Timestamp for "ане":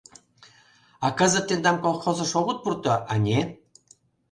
3.13-3.39